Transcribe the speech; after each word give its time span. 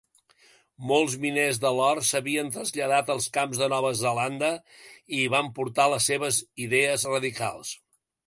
Molts 0.91 1.17
miners 1.25 1.59
de 1.65 1.71
l'or 1.79 1.99
s'havien 2.11 2.49
traslladat 2.55 3.11
als 3.15 3.27
camps 3.37 3.61
de 3.63 3.69
Nova 3.75 3.91
Zelanda 3.99 4.51
i 5.17 5.21
hi 5.25 5.29
van 5.35 5.53
portar 5.59 5.85
les 5.95 6.07
seves 6.13 6.43
idees 6.69 7.09
radicals. 7.13 7.77